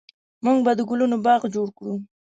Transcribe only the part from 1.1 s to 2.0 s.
باغ جوړ کړو